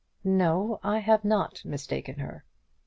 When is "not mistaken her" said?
1.23-2.43